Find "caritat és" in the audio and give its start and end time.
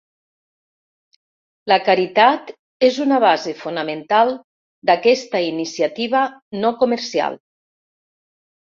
1.89-2.97